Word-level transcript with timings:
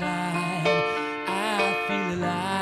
I 0.00 1.84
feel 1.88 2.18
alive. 2.18 2.57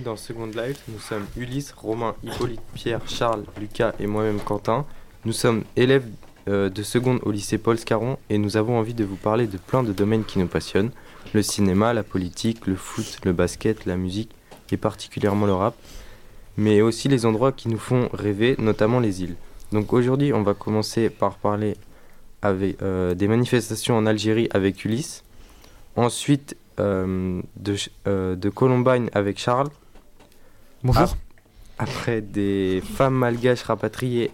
Dans 0.00 0.16
Second 0.16 0.46
Life. 0.46 0.82
Nous 0.88 0.98
sommes 0.98 1.26
Ulysse, 1.36 1.72
Romain, 1.72 2.14
Hippolyte, 2.22 2.60
Pierre, 2.74 3.00
Charles, 3.06 3.44
Lucas 3.58 3.92
et 3.98 4.06
moi-même 4.06 4.40
Quentin. 4.40 4.86
Nous 5.24 5.32
sommes 5.32 5.64
élèves 5.76 6.06
euh, 6.48 6.68
de 6.68 6.82
seconde 6.82 7.20
au 7.22 7.30
lycée 7.30 7.58
Paul 7.58 7.78
Scarron 7.78 8.16
et 8.28 8.38
nous 8.38 8.56
avons 8.56 8.78
envie 8.78 8.94
de 8.94 9.04
vous 9.04 9.16
parler 9.16 9.46
de 9.46 9.58
plein 9.58 9.82
de 9.82 9.92
domaines 9.92 10.24
qui 10.24 10.38
nous 10.38 10.46
passionnent. 10.46 10.90
Le 11.34 11.42
cinéma, 11.42 11.92
la 11.92 12.02
politique, 12.02 12.66
le 12.66 12.76
foot, 12.76 13.18
le 13.24 13.32
basket, 13.32 13.86
la 13.86 13.96
musique 13.96 14.30
et 14.70 14.76
particulièrement 14.76 15.46
le 15.46 15.54
rap. 15.54 15.74
Mais 16.56 16.80
aussi 16.82 17.08
les 17.08 17.26
endroits 17.26 17.52
qui 17.52 17.68
nous 17.68 17.78
font 17.78 18.08
rêver, 18.12 18.56
notamment 18.58 19.00
les 19.00 19.22
îles. 19.22 19.36
Donc 19.72 19.92
aujourd'hui 19.92 20.32
on 20.32 20.42
va 20.42 20.54
commencer 20.54 21.10
par 21.10 21.36
parler 21.36 21.76
euh, 22.44 23.14
des 23.14 23.28
manifestations 23.28 23.96
en 23.96 24.06
Algérie 24.06 24.48
avec 24.52 24.84
Ulysse. 24.84 25.24
Ensuite 25.96 26.56
euh, 26.80 27.42
de, 27.56 27.76
euh, 28.06 28.36
de 28.36 28.48
Columbine 28.48 29.10
avec 29.12 29.38
Charles. 29.38 29.68
Bonjour. 30.82 31.16
Après 31.78 32.20
des 32.20 32.82
femmes 32.96 33.14
malgaches 33.14 33.62
rapatriées 33.62 34.30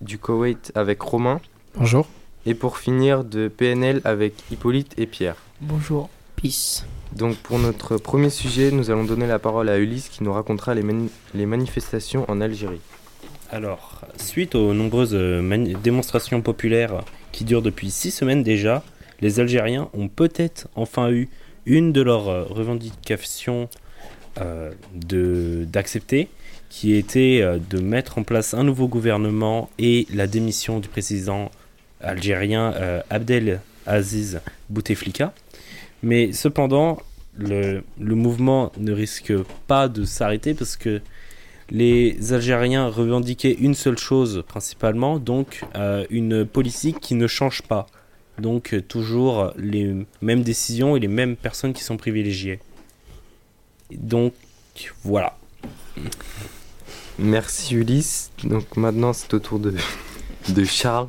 du 0.00 0.18
Koweït 0.18 0.72
avec 0.74 1.00
Romain. 1.02 1.40
Bonjour. 1.76 2.06
Et 2.46 2.54
pour 2.54 2.78
finir 2.78 3.24
de 3.24 3.48
PNL 3.48 4.00
avec 4.04 4.34
Hippolyte 4.50 4.94
et 4.98 5.06
Pierre. 5.06 5.36
Bonjour. 5.60 6.08
Peace. 6.36 6.84
Donc 7.16 7.36
pour 7.36 7.58
notre 7.58 7.96
premier 7.96 8.30
sujet, 8.30 8.70
nous 8.70 8.90
allons 8.90 9.04
donner 9.04 9.26
la 9.26 9.38
parole 9.38 9.68
à 9.68 9.78
Ulysse 9.78 10.08
qui 10.08 10.22
nous 10.22 10.32
racontera 10.32 10.74
les, 10.74 10.82
mani- 10.82 11.10
les 11.34 11.46
manifestations 11.46 12.24
en 12.30 12.40
Algérie. 12.40 12.80
Alors, 13.50 14.02
suite 14.18 14.54
aux 14.54 14.74
nombreuses 14.74 15.14
euh, 15.14 15.74
démonstrations 15.82 16.42
populaires 16.42 17.02
qui 17.32 17.44
durent 17.44 17.62
depuis 17.62 17.90
six 17.90 18.10
semaines 18.10 18.42
déjà, 18.42 18.82
les 19.20 19.40
Algériens 19.40 19.88
ont 19.94 20.08
peut-être 20.08 20.68
enfin 20.76 21.10
eu 21.10 21.28
une 21.66 21.92
de 21.92 22.02
leurs 22.02 22.28
euh, 22.28 22.44
revendications 22.44 23.68
d'accepter, 24.92 26.28
qui 26.68 26.94
était 26.94 27.40
euh, 27.42 27.58
de 27.70 27.80
mettre 27.80 28.18
en 28.18 28.22
place 28.22 28.54
un 28.54 28.62
nouveau 28.62 28.88
gouvernement 28.88 29.70
et 29.78 30.06
la 30.12 30.26
démission 30.26 30.80
du 30.80 30.88
président 30.88 31.50
algérien 32.00 32.72
euh, 32.74 33.00
Abdel 33.10 33.60
Aziz 33.86 34.40
Bouteflika. 34.68 35.32
Mais 36.02 36.32
cependant, 36.32 36.98
le, 37.38 37.82
mouvement 37.98 38.72
ne 38.78 38.92
risque 38.92 39.32
pas 39.66 39.88
de 39.88 40.04
s'arrêter 40.04 40.54
parce 40.54 40.76
que 40.76 41.00
les 41.70 42.32
Algériens 42.32 42.88
revendiquaient 42.88 43.56
une 43.60 43.74
seule 43.74 43.98
chose 43.98 44.42
principalement, 44.46 45.18
donc 45.18 45.64
euh, 45.76 46.06
une 46.10 46.46
politique 46.46 47.00
qui 47.00 47.14
ne 47.14 47.26
change 47.26 47.62
pas. 47.62 47.86
Donc 48.38 48.72
euh, 48.72 48.80
toujours 48.80 49.52
les 49.56 49.94
mêmes 50.22 50.42
décisions 50.42 50.96
et 50.96 51.00
les 51.00 51.08
mêmes 51.08 51.36
personnes 51.36 51.72
qui 51.72 51.82
sont 51.82 51.96
privilégiées. 51.96 52.60
Donc 53.92 54.32
voilà. 55.04 55.36
Merci 57.18 57.74
Ulysse. 57.74 58.30
Donc 58.44 58.76
maintenant 58.76 59.12
c'est 59.12 59.32
au 59.34 59.38
tour 59.38 59.58
de, 59.58 59.74
de 60.48 60.64
Charles. 60.64 61.08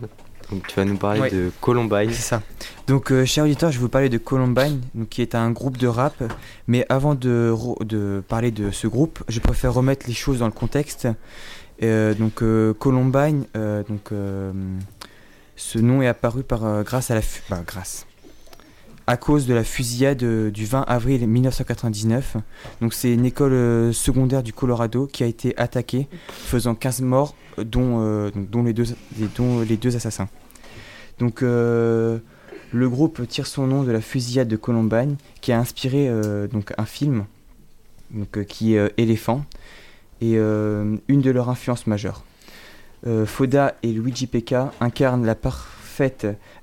Donc 0.51 0.65
tu 0.67 0.75
vas 0.75 0.85
nous 0.85 0.97
parler 0.97 1.19
Ouais. 1.21 1.29
de 1.31 1.51
Columbine. 1.61 2.11
C'est 2.11 2.21
ça. 2.21 2.41
Donc, 2.87 3.11
euh, 3.11 3.23
cher 3.23 3.43
auditeur, 3.43 3.71
je 3.71 3.77
vais 3.77 3.83
vous 3.83 3.87
parler 3.89 4.09
de 4.09 4.17
Columbine, 4.17 4.81
donc, 4.95 5.09
qui 5.09 5.21
est 5.21 5.35
un 5.35 5.51
groupe 5.51 5.77
de 5.77 5.85
rap. 5.85 6.23
Mais 6.65 6.87
avant 6.89 7.13
de, 7.13 7.53
de 7.81 8.23
parler 8.27 8.49
de 8.49 8.71
ce 8.71 8.87
groupe, 8.87 9.19
je 9.27 9.39
préfère 9.39 9.75
remettre 9.75 10.07
les 10.07 10.15
choses 10.15 10.39
dans 10.39 10.47
le 10.47 10.51
contexte. 10.51 11.07
Euh, 11.83 12.15
donc, 12.15 12.41
euh, 12.41 12.73
Columbine, 12.73 13.45
euh, 13.55 13.83
donc, 13.87 14.11
euh, 14.11 14.51
ce 15.55 15.77
nom 15.77 16.01
est 16.01 16.07
apparu 16.07 16.41
par, 16.41 16.65
euh, 16.65 16.81
grâce 16.81 17.11
à 17.11 17.13
la. 17.13 17.21
fu- 17.21 17.43
bah, 17.47 17.61
grâce. 17.67 18.07
À 19.09 19.17
cause 19.17 19.47
de 19.47 19.55
la 19.55 19.63
fusillade 19.63 20.21
euh, 20.21 20.51
du 20.51 20.65
20 20.65 20.83
avril 20.83 21.27
1999. 21.27 22.37
Donc, 22.79 22.93
c'est 22.93 23.11
une 23.11 23.25
école 23.25 23.53
euh, 23.53 23.91
secondaire 23.91 24.43
du 24.43 24.53
Colorado 24.53 25.07
qui 25.07 25.23
a 25.23 25.25
été 25.25 25.57
attaquée, 25.57 26.07
faisant 26.29 26.75
15 26.75 27.01
morts, 27.01 27.33
euh, 27.57 27.63
dont, 28.35 28.63
les, 28.63 28.71
deux, 28.71 29.95
assassins. 29.95 30.29
Donc, 31.17 31.41
le 31.41 32.21
groupe 32.71 33.27
tire 33.27 33.47
son 33.47 33.65
nom 33.65 33.81
de 33.81 33.91
la 33.91 33.99
fusillade 33.99 34.47
de 34.47 34.55
Columbine, 34.57 35.15
qui 35.41 35.53
a 35.53 35.57
inspiré 35.57 36.07
un 36.07 36.85
film, 36.85 37.25
qui 38.47 38.75
est 38.75 38.93
Éléphant, 38.97 39.43
et 40.21 40.35
une 40.35 40.99
de 41.07 41.31
leurs 41.31 41.49
influences 41.49 41.87
majeures. 41.87 42.23
Foda 43.25 43.73
et 43.81 43.91
Luigi 43.91 44.27
Pekka 44.27 44.71
incarnent 44.79 45.25
la 45.25 45.33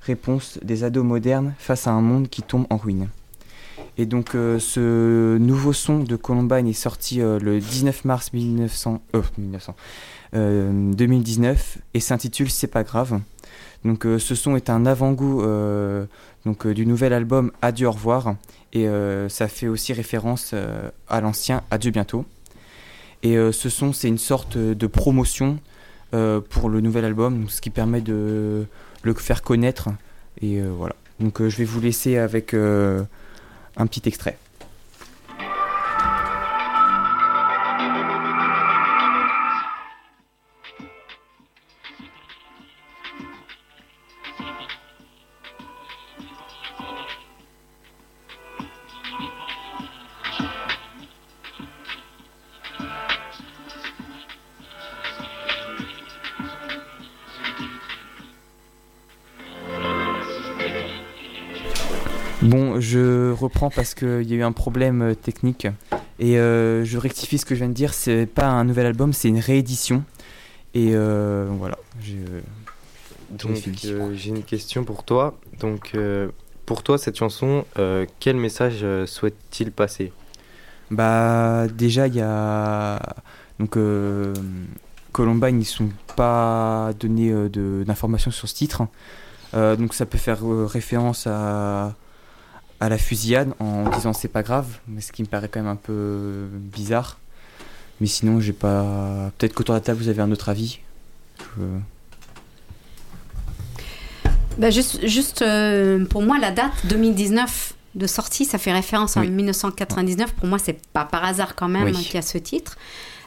réponse 0.00 0.58
des 0.62 0.84
ados 0.84 1.04
modernes 1.04 1.54
face 1.58 1.86
à 1.86 1.90
un 1.90 2.00
monde 2.00 2.28
qui 2.28 2.42
tombe 2.42 2.66
en 2.70 2.76
ruine. 2.76 3.08
Et 3.98 4.06
donc 4.06 4.34
euh, 4.34 4.58
ce 4.58 5.38
nouveau 5.38 5.72
son 5.72 6.00
de 6.00 6.16
Columbine 6.16 6.66
est 6.66 6.72
sorti 6.72 7.20
euh, 7.20 7.38
le 7.38 7.60
19 7.60 8.04
mars 8.04 8.32
1900, 8.32 9.00
euh, 9.14 9.22
1900, 9.38 9.74
euh, 10.34 10.92
2019 10.92 11.78
et 11.94 12.00
s'intitule 12.00 12.50
C'est 12.50 12.66
pas 12.66 12.82
grave. 12.82 13.20
Donc 13.84 14.04
ce 14.04 14.34
son 14.34 14.56
est 14.56 14.68
un 14.68 14.84
avant-goût 14.84 15.42
donc, 16.44 16.66
du 16.66 16.86
nouvel 16.86 17.12
album 17.12 17.52
Adieu 17.62 17.86
au 17.86 17.92
revoir 17.92 18.34
et 18.72 18.88
ça 19.28 19.46
fait 19.46 19.68
aussi 19.68 19.92
référence 19.92 20.54
à 21.08 21.20
l'ancien 21.20 21.62
Adieu 21.70 21.92
bientôt. 21.92 22.24
Et 23.22 23.36
ce 23.36 23.68
son 23.68 23.92
c'est 23.92 24.08
une 24.08 24.18
sorte 24.18 24.58
de 24.58 24.86
promotion 24.88 25.60
pour 26.10 26.68
le 26.68 26.80
nouvel 26.80 27.04
album, 27.04 27.48
ce 27.48 27.60
qui 27.60 27.70
permet 27.70 28.00
de 28.00 28.66
le 29.06 29.14
faire 29.14 29.42
connaître. 29.42 29.88
Et 30.42 30.60
euh, 30.60 30.68
voilà. 30.68 30.94
Donc 31.20 31.40
euh, 31.40 31.48
je 31.48 31.56
vais 31.56 31.64
vous 31.64 31.80
laisser 31.80 32.18
avec 32.18 32.52
euh, 32.52 33.02
un 33.76 33.86
petit 33.86 34.02
extrait. 34.06 34.36
Bon, 62.46 62.80
je 62.80 63.32
reprends 63.32 63.70
parce 63.70 63.94
qu'il 63.94 64.22
y 64.22 64.32
a 64.32 64.36
eu 64.36 64.42
un 64.42 64.52
problème 64.52 65.02
euh, 65.02 65.14
technique 65.14 65.66
et 66.18 66.38
euh, 66.38 66.84
je 66.84 66.96
rectifie 66.96 67.38
ce 67.38 67.44
que 67.44 67.54
je 67.54 67.60
viens 67.60 67.68
de 67.68 67.74
dire. 67.74 67.92
C'est 67.92 68.26
pas 68.26 68.46
un 68.46 68.64
nouvel 68.64 68.86
album, 68.86 69.12
c'est 69.12 69.28
une 69.28 69.40
réédition. 69.40 70.04
Et 70.74 70.92
euh, 70.94 71.46
voilà. 71.50 71.76
Donc 73.30 73.56
j'ai 74.14 74.28
une 74.30 74.42
question 74.44 74.84
pour 74.84 75.02
toi. 75.02 75.36
Donc 75.58 75.96
pour 76.66 76.82
toi 76.82 76.98
cette 76.98 77.16
chanson, 77.16 77.64
quel 78.20 78.36
message 78.36 78.86
souhaite-t-il 79.06 79.72
passer? 79.72 80.12
Bah 80.90 81.66
déjà 81.66 82.06
il 82.06 82.14
y 82.14 82.20
a 82.20 83.00
donc 83.58 83.76
Columbine 85.10 85.60
ils 85.60 85.64
sont 85.64 85.88
pas 86.14 86.92
donnés 87.00 87.32
de- 87.48 87.82
d'informations 87.84 88.30
sur 88.30 88.48
ce 88.48 88.54
titre. 88.54 88.82
Euh, 89.54 89.74
donc 89.76 89.94
ça 89.94 90.06
peut 90.06 90.18
faire 90.18 90.44
euh, 90.44 90.66
référence 90.66 91.26
à 91.26 91.94
à 92.80 92.88
la 92.88 92.98
fusillade 92.98 93.52
en 93.58 93.88
disant 93.90 94.12
c'est 94.12 94.28
pas 94.28 94.42
grave, 94.42 94.66
mais 94.88 95.00
ce 95.00 95.12
qui 95.12 95.22
me 95.22 95.26
paraît 95.28 95.48
quand 95.48 95.60
même 95.60 95.70
un 95.70 95.76
peu 95.76 96.46
bizarre. 96.52 97.18
Mais 98.00 98.06
sinon 98.06 98.40
j'ai 98.40 98.52
pas 98.52 99.30
peut-être 99.38 99.54
qu'autour 99.54 99.74
de 99.74 99.78
la 99.78 99.84
table 99.84 99.98
vous 100.00 100.08
avez 100.08 100.20
un 100.22 100.30
autre 100.30 100.48
avis. 100.48 100.80
Je- 101.58 101.62
Bah, 104.58 104.70
juste, 104.70 105.06
juste 105.06 105.42
euh, 105.42 106.04
pour 106.06 106.22
moi, 106.22 106.38
la 106.38 106.50
date 106.50 106.72
2019 106.84 107.74
de 107.94 108.06
sortie, 108.06 108.44
ça 108.46 108.56
fait 108.58 108.72
référence 108.72 109.16
à 109.16 109.20
Oui. 109.20 109.28
1999. 109.30 110.32
Pour 110.34 110.46
moi, 110.46 110.58
c'est 110.58 110.78
pas 110.92 111.04
par 111.04 111.24
hasard 111.24 111.54
quand 111.54 111.68
même 111.68 111.84
Oui. 111.84 111.92
qu'il 111.92 112.14
y 112.14 112.18
a 112.18 112.22
ce 112.22 112.38
titre. 112.38 112.76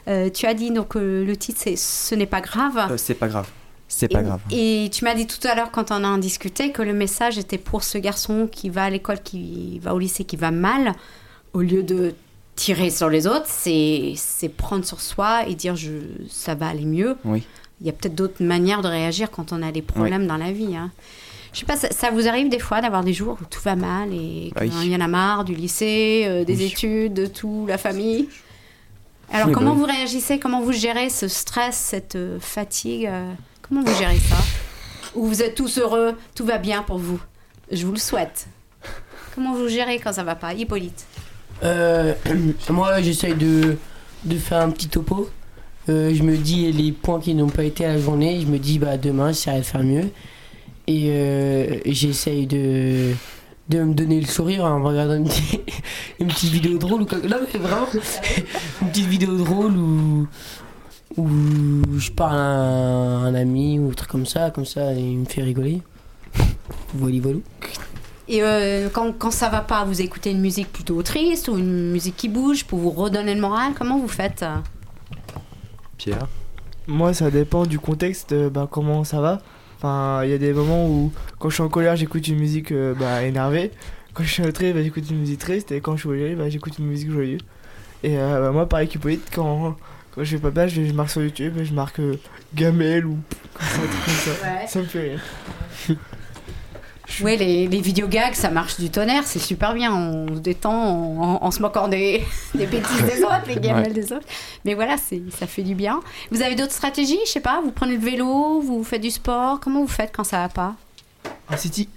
Euh, 0.08 0.28
tu 0.30 0.46
as 0.46 0.54
dit 0.54 0.70
donc 0.72 0.96
euh, 0.96 1.24
le 1.24 1.36
titre 1.36 1.60
c'est 1.62 1.76
Ce 1.76 2.14
n'est 2.16 2.26
pas 2.26 2.40
grave. 2.40 2.78
Euh, 2.90 2.96
c'est 2.96 3.14
pas 3.14 3.28
grave. 3.28 3.48
C'est 3.92 4.06
pas 4.08 4.20
et, 4.20 4.24
grave. 4.24 4.40
et 4.52 4.88
tu 4.92 5.04
m'as 5.04 5.14
dit 5.14 5.26
tout 5.26 5.44
à 5.48 5.54
l'heure 5.56 5.70
quand 5.72 5.90
on 5.90 6.04
en 6.04 6.16
discutait 6.16 6.70
que 6.70 6.80
le 6.80 6.92
message 6.92 7.38
était 7.38 7.58
pour 7.58 7.82
ce 7.82 7.98
garçon 7.98 8.48
qui 8.50 8.70
va 8.70 8.84
à 8.84 8.90
l'école, 8.90 9.20
qui 9.20 9.80
va 9.80 9.94
au 9.94 9.98
lycée, 9.98 10.22
qui 10.24 10.36
va 10.36 10.52
mal, 10.52 10.94
au 11.54 11.60
lieu 11.60 11.82
de 11.82 12.14
tirer 12.54 12.90
sur 12.90 13.08
les 13.10 13.26
autres, 13.26 13.46
c'est 13.48 14.12
c'est 14.16 14.48
prendre 14.48 14.84
sur 14.84 15.00
soi 15.00 15.46
et 15.48 15.54
dire 15.54 15.74
je, 15.76 15.90
ça 16.28 16.54
va 16.54 16.68
aller 16.68 16.84
mieux. 16.84 17.16
Oui. 17.24 17.42
Il 17.80 17.86
y 17.86 17.90
a 17.90 17.92
peut-être 17.92 18.14
d'autres 18.14 18.44
manières 18.44 18.82
de 18.82 18.88
réagir 18.88 19.30
quand 19.30 19.52
on 19.52 19.60
a 19.62 19.72
des 19.72 19.82
problèmes 19.82 20.26
dans 20.26 20.36
la 20.36 20.52
vie. 20.52 20.76
Hein. 20.76 20.90
Je 21.52 21.58
sais 21.60 21.66
pas, 21.66 21.76
ça, 21.76 21.90
ça 21.90 22.10
vous 22.12 22.28
arrive 22.28 22.48
des 22.48 22.58
fois 22.60 22.80
d'avoir 22.80 23.02
des 23.02 23.12
jours 23.14 23.38
où 23.40 23.44
tout 23.46 23.60
va 23.62 23.74
mal 23.74 24.12
et 24.14 24.52
Oui. 24.60 24.70
qu'il 24.70 24.92
y 24.92 24.94
en 24.94 25.00
a 25.00 25.08
marre 25.08 25.44
du 25.44 25.54
lycée, 25.54 26.24
euh, 26.26 26.44
des 26.44 26.58
Oui. 26.58 26.64
études, 26.66 27.14
de 27.14 27.26
tout, 27.26 27.64
la 27.66 27.76
famille? 27.78 28.28
Alors 29.32 29.48
Oui, 29.48 29.52
comment 29.54 29.72
oui. 29.72 29.78
vous 29.78 29.86
réagissez? 29.86 30.38
Comment 30.38 30.60
vous 30.60 30.72
gérez 30.72 31.08
ce 31.08 31.26
stress, 31.26 31.76
cette 31.76 32.14
euh, 32.16 32.38
fatigue 32.38 33.06
euh, 33.06 33.32
Comment 33.70 33.82
vous 33.84 33.96
gérez 33.98 34.18
ça 34.18 34.36
Ou 35.14 35.26
vous 35.26 35.42
êtes 35.42 35.54
tous 35.54 35.78
heureux, 35.78 36.14
tout 36.34 36.44
va 36.44 36.58
bien 36.58 36.82
pour 36.82 36.98
vous 36.98 37.18
Je 37.72 37.86
vous 37.86 37.92
le 37.92 37.98
souhaite. 37.98 38.46
Comment 39.34 39.54
vous 39.54 39.68
gérez 39.68 39.98
quand 40.00 40.12
ça 40.12 40.24
va 40.24 40.34
pas 40.34 40.52
Hippolyte 40.54 41.06
Euh, 41.62 42.12
moi, 42.70 43.00
j'essaye 43.00 43.34
de, 43.34 43.76
de 44.24 44.36
faire 44.36 44.58
un 44.60 44.70
petit 44.70 44.88
topo. 44.88 45.30
Euh, 45.88 46.12
je 46.14 46.22
me 46.22 46.36
dis 46.36 46.70
les 46.72 46.92
points 46.92 47.20
qui 47.20 47.34
n'ont 47.34 47.48
pas 47.48 47.64
été 47.64 47.84
à 47.84 47.94
la 47.94 48.00
journée. 48.00 48.40
Je 48.40 48.46
me 48.46 48.58
dis, 48.58 48.78
bah, 48.78 48.96
demain, 48.96 49.28
j'essaierai 49.28 49.58
de 49.60 49.64
faire 49.64 49.82
mieux. 49.84 50.10
Et 50.88 51.06
euh, 51.10 51.78
j'essaye 51.86 52.46
de, 52.48 53.12
de 53.68 53.82
me 53.84 53.94
donner 53.94 54.20
le 54.20 54.26
sourire 54.26 54.64
en 54.64 54.82
regardant 54.82 55.14
une, 55.14 55.28
petite- 55.28 56.50
vidéo 56.50 56.76
drôle. 56.76 57.02
Ou 57.02 57.06
quoi. 57.06 57.18
Non, 57.18 57.36
mais 57.52 57.58
vraiment, 57.58 57.86
une 58.82 58.88
petite 58.88 59.06
vidéo 59.06 59.36
drôle 59.36 59.76
où 59.76 60.26
je 61.16 61.22
parle 62.20 62.36
à 62.36 62.42
un, 62.42 63.24
un 63.24 63.34
ami 63.34 63.78
ou 63.78 63.88
un 63.88 63.92
truc 63.94 64.10
comme 64.10 64.26
ça. 64.26 64.50
Comme 64.50 64.66
ça, 64.66 64.92
il 64.92 65.18
me 65.18 65.24
fait 65.24 65.42
rigoler. 65.42 65.82
Voilà, 66.92 67.18
voilà. 67.20 67.38
Et 68.28 68.42
euh, 68.42 68.88
quand, 68.92 69.12
quand 69.16 69.30
ça 69.30 69.48
va 69.48 69.60
pas, 69.60 69.84
vous 69.84 70.00
écoutez 70.02 70.30
une 70.30 70.40
musique 70.40 70.70
plutôt 70.72 71.02
triste 71.02 71.48
ou 71.48 71.56
une 71.56 71.90
musique 71.90 72.16
qui 72.16 72.28
bouge 72.28 72.64
pour 72.64 72.78
vous 72.78 72.90
redonner 72.90 73.34
le 73.34 73.40
moral 73.40 73.72
Comment 73.76 73.98
vous 73.98 74.08
faites? 74.08 74.44
Pierre? 75.96 76.26
Moi, 76.86 77.14
ça 77.14 77.30
dépend 77.30 77.64
du 77.64 77.78
contexte, 77.78 78.32
euh, 78.32 78.50
bah, 78.50 78.68
comment 78.70 79.02
ça 79.04 79.20
va. 79.20 79.40
Enfin, 79.78 80.22
il 80.24 80.30
y 80.30 80.34
a 80.34 80.38
des 80.38 80.52
moments 80.52 80.86
où, 80.86 81.12
quand 81.38 81.48
je 81.48 81.54
suis 81.54 81.62
en 81.62 81.68
colère, 81.68 81.96
j'écoute 81.96 82.26
une 82.28 82.38
musique 82.38 82.72
euh, 82.72 82.94
bah, 82.94 83.22
énervée. 83.22 83.70
Quand 84.12 84.24
je 84.24 84.30
suis 84.30 84.52
triste, 84.52 84.74
bah, 84.74 84.82
j'écoute 84.82 85.08
une 85.10 85.20
musique 85.20 85.38
triste. 85.38 85.72
Et 85.72 85.80
quand 85.80 85.96
je 85.96 86.00
suis 86.00 86.08
joyeux, 86.08 86.36
bah, 86.36 86.50
j'écoute 86.50 86.78
une 86.78 86.86
musique 86.86 87.10
joyeuse. 87.10 87.40
Et 88.02 88.18
euh, 88.18 88.40
bah, 88.40 88.50
moi, 88.50 88.68
pareil 88.68 88.88
qu'Hippolyte, 88.88 89.28
quand, 89.34 89.76
quand 90.14 90.24
je 90.24 90.36
vais 90.36 90.42
pas 90.42 90.50
bien, 90.50 90.66
je, 90.66 90.84
je 90.84 90.92
marque 90.92 91.10
sur 91.10 91.22
YouTube 91.22 91.56
et 91.58 91.64
je 91.64 91.72
marque 91.74 92.00
euh, 92.00 92.16
Gamel 92.54 93.06
ou 93.06 93.18
comme 93.54 93.66
ça, 93.68 93.80
comme 94.04 94.14
ça. 94.14 94.66
Ça 94.66 94.78
me 94.80 94.84
fait 94.84 95.00
rire. 95.10 95.22
Oui, 97.22 97.36
les, 97.36 97.66
les 97.66 97.80
vidéogags, 97.80 98.34
ça 98.34 98.50
marche 98.50 98.78
du 98.78 98.88
tonnerre, 98.88 99.24
c'est 99.26 99.40
super 99.40 99.74
bien. 99.74 99.92
On 99.92 100.36
se 100.36 100.38
détend 100.40 100.72
en, 100.72 101.22
en- 101.22 101.44
en 101.44 101.50
se 101.50 101.60
moquant 101.60 101.88
des, 101.88 102.22
des 102.54 102.66
bêtises 102.66 103.02
des 103.02 103.24
autres, 103.24 103.42
les 103.48 103.56
gamelles 103.56 103.92
des 103.92 104.12
autres. 104.12 104.26
Mais 104.64 104.74
voilà, 104.74 104.96
c'est, 104.96 105.20
ça 105.36 105.48
fait 105.48 105.64
du 105.64 105.74
bien. 105.74 106.00
Vous 106.30 106.40
avez 106.40 106.54
d'autres 106.54 106.72
stratégies 106.72 107.18
Je 107.26 107.30
sais 107.32 107.40
pas, 107.40 107.60
vous 107.64 107.72
prenez 107.72 107.96
le 107.96 108.00
vélo, 108.00 108.60
vous 108.60 108.84
faites 108.84 109.00
du 109.02 109.10
sport. 109.10 109.58
Comment 109.58 109.80
vous 109.82 109.88
faites 109.88 110.12
quand 110.14 110.22
ça 110.22 110.36
va 110.38 110.48
pas? 110.48 110.76
Un 111.48 111.56
City. 111.56 111.88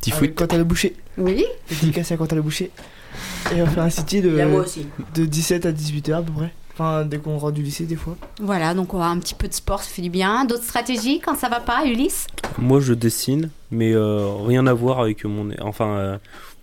Petit 0.00 0.10
foot. 0.10 0.32
quand 0.34 0.48
t'as 0.48 0.58
le 0.58 0.64
boucher. 0.64 0.96
Oui 1.16 1.44
Dédicace 1.68 2.10
à 2.10 2.16
quand 2.16 2.26
t'as 2.26 2.34
le 2.36 2.42
boucher. 2.42 2.70
Et 3.54 3.62
on 3.62 3.66
fait 3.66 3.80
un 3.80 3.90
City 3.90 4.20
de, 4.22 4.30
de 5.14 5.24
17 5.24 5.66
à 5.66 5.72
18h 5.72 6.14
à 6.14 6.22
peu 6.22 6.32
près. 6.32 6.52
Enfin, 6.74 7.04
dès 7.04 7.18
qu'on 7.18 7.36
rentre 7.36 7.52
du 7.54 7.62
lycée, 7.62 7.84
des 7.84 7.96
fois. 7.96 8.16
Voilà, 8.40 8.72
donc 8.72 8.94
on 8.94 9.00
a 9.00 9.06
un 9.06 9.18
petit 9.18 9.34
peu 9.34 9.46
de 9.46 9.52
sport, 9.52 9.82
ça 9.82 9.90
fait 9.90 10.00
du 10.02 10.08
bien. 10.10 10.46
D'autres 10.46 10.64
stratégies 10.64 11.20
quand 11.20 11.36
ça 11.36 11.48
va 11.50 11.60
pas, 11.60 11.84
Ulysse? 11.84 12.26
Moi, 12.58 12.80
je 12.80 12.94
dessine, 12.94 13.50
mais 13.70 13.92
euh, 13.92 14.26
rien 14.46 14.66
à 14.66 14.72
voir 14.72 15.00
avec 15.00 15.24
mon. 15.26 15.50
Enfin, 15.60 15.88
euh, 15.98 16.18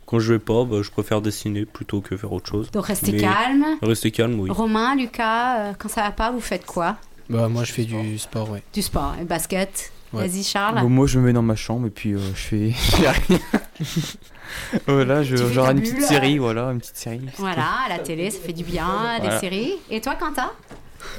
quand 0.08 0.20
je 0.20 0.34
vais 0.34 0.40
pas, 0.40 0.64
bah, 0.66 0.78
je 0.82 0.90
préfère 0.90 1.22
dessiner 1.22 1.66
plutôt 1.66 2.02
que 2.02 2.18
faire 2.18 2.34
autre 2.34 2.50
chose. 2.50 2.72
Donc 2.72 2.86
restez 2.88 3.12
Mais- 3.12 3.20
calme. 3.20 3.66
Rester 3.84 4.10
calme, 4.10 4.40
oui. 4.40 4.50
Romain, 4.50 4.96
Lucas, 4.96 5.60
euh, 5.60 5.74
quand 5.78 5.90
ça 5.90 6.02
va 6.02 6.12
pas, 6.12 6.32
vous 6.32 6.42
faites 6.42 6.66
quoi? 6.66 6.98
Bah, 7.30 7.48
moi, 7.48 7.64
je 7.64 7.72
fais 7.72 7.84
du 7.86 8.18
sport, 8.18 8.50
ouais. 8.50 8.64
Du 8.74 8.82
sport, 8.82 9.14
et 9.22 9.26
basket. 9.26 9.92
Ouais. 10.14 10.28
Vas-y, 10.28 10.44
Charles. 10.44 10.82
Bon, 10.82 10.90
moi, 10.90 11.08
je 11.08 11.20
me 11.20 11.26
mets 11.26 11.34
dans 11.34 11.42
ma 11.42 11.56
chambre 11.56 11.88
et 11.88 11.92
puis 11.92 12.14
euh, 12.14 12.20
je 12.34 12.42
fais. 12.42 12.74
voilà, 14.88 15.24
je, 15.24 15.36
genre 15.36 15.70
une 15.70 15.82
petite 15.82 16.02
série, 16.02 16.38
voilà, 16.38 16.72
une 16.72 16.80
petite 16.80 16.98
série. 16.98 17.22
Voilà, 17.38 17.66
à 17.86 17.90
la 17.90 18.00
télé, 18.00 18.32
ça 18.32 18.40
fait 18.40 18.54
du 18.54 18.64
bien, 18.64 19.20
des 19.22 19.38
séries. 19.40 19.74
Et 19.90 20.02
toi, 20.02 20.16
Quentin? 20.16 20.52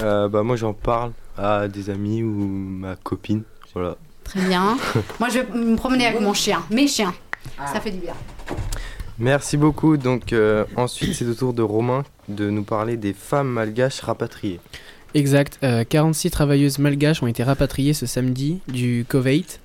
Euh, 0.00 0.28
bah 0.28 0.42
moi 0.42 0.56
j'en 0.56 0.74
parle 0.74 1.12
à 1.38 1.68
des 1.68 1.90
amis 1.90 2.22
ou 2.22 2.30
ma 2.30 2.96
copine. 2.96 3.42
Voilà. 3.74 3.96
Très 4.24 4.40
bien. 4.42 4.76
Moi, 5.18 5.28
je 5.28 5.40
vais 5.40 5.58
me 5.58 5.76
promener 5.76 6.06
avec 6.06 6.20
mon 6.20 6.34
chien, 6.34 6.62
mes 6.70 6.86
chiens. 6.86 7.14
Ça 7.72 7.80
fait 7.80 7.90
du 7.90 7.98
bien. 7.98 8.14
Merci 9.18 9.56
beaucoup. 9.56 9.96
Donc 9.96 10.32
euh, 10.32 10.64
ensuite 10.76 11.14
c'est 11.14 11.26
au 11.26 11.34
tour 11.34 11.52
de 11.52 11.62
Romain 11.62 12.04
de 12.28 12.48
nous 12.48 12.62
parler 12.62 12.96
des 12.96 13.12
femmes 13.12 13.48
malgaches 13.48 14.00
rapatriées. 14.00 14.60
Exact. 15.14 15.58
euh, 15.64 15.84
46 15.88 16.30
travailleuses 16.30 16.78
malgaches 16.78 17.22
ont 17.22 17.26
été 17.26 17.42
rapatriées 17.42 17.94
ce 17.94 18.06
samedi 18.06 18.60
du 18.68 19.04
Koweït 19.08 19.60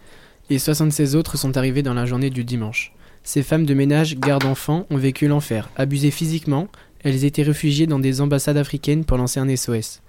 et 0.50 0.60
76 0.60 1.16
autres 1.16 1.38
sont 1.38 1.56
arrivées 1.58 1.84
dans 1.84 1.94
la 1.94 2.06
journée 2.06 2.30
du 2.30 2.44
dimanche. 2.44 2.94
Ces 3.24 3.44
femmes 3.44 3.66
de 3.66 3.74
ménage 3.74 4.18
garde-enfants 4.18 4.86
ont 4.90 4.98
vécu 4.98 5.28
l'enfer. 5.28 5.70
Abusées 5.76 6.12
physiquement, 6.12 6.68
elles 7.04 7.26
étaient 7.26 7.44
réfugiées 7.44 7.88
dans 7.88 8.00
des 8.00 8.22
ambassades 8.22 8.58
africaines 8.58 9.06
pour 9.06 9.18
lancer 9.18 9.40
un 9.40 9.56
SOS. 9.56 10.02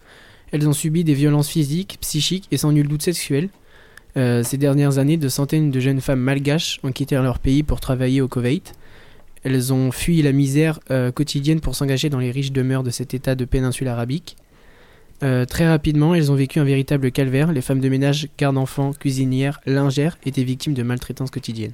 Elles 0.53 0.69
ont 0.69 0.73
subi 0.73 1.05
des 1.05 1.15
violences 1.15 1.49
physiques, 1.49 1.99
psychiques 2.01 2.47
et 2.51 2.57
sans 2.57 2.73
nul 2.73 2.89
doute 2.89 3.03
sexuelles. 3.03 3.49
Euh, 4.17 4.43
ces 4.43 4.57
dernières 4.57 4.99
années, 4.99 5.17
de 5.17 5.29
centaines 5.29 5.71
de 5.71 5.81
jeunes 5.81 6.01
femmes 6.01 6.21
malgaches 6.21 6.79
ont 6.83 6.93
quitté 6.93 7.15
leur 7.17 7.39
pays 7.39 7.63
pour 7.63 7.81
travailler 7.81 8.21
au 8.21 8.29
Koweït. 8.29 8.75
Elles 9.45 9.73
ont 9.73 9.93
fui 9.93 10.23
la 10.23 10.33
misère 10.33 10.81
euh, 10.91 11.13
quotidienne 11.13 11.61
pour 11.61 11.75
s'engager 11.75 12.09
dans 12.09 12.19
les 12.19 12.31
riches 12.31 12.53
demeures 12.53 12.83
de 12.83 12.91
cet 12.91 13.15
état 13.15 13.35
de 13.35 13.45
péninsule 13.45 13.89
arabique. 13.89 14.37
Euh, 15.23 15.45
très 15.47 15.67
rapidement, 15.69 16.15
elles 16.15 16.31
ont 16.31 16.35
vécu 16.35 16.59
un 16.61 16.65
véritable 16.65 17.11
calvaire. 17.11 17.53
Les 17.53 17.63
femmes 17.63 17.81
de 17.81 17.89
ménage, 17.89 18.29
garde-enfants, 18.39 18.93
cuisinières, 18.93 19.61
lingères 19.67 20.19
étaient 20.27 20.45
victimes 20.45 20.75
de 20.75 20.83
maltraitance 20.83 21.31
quotidienne. 21.31 21.73